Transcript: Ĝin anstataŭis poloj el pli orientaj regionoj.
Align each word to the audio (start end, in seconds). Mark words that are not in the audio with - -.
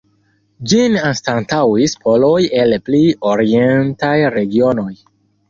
Ĝin 0.69 0.95
anstataŭis 1.09 1.93
poloj 2.07 2.33
el 2.63 2.75
pli 2.89 3.03
orientaj 3.35 4.17
regionoj. 4.39 4.91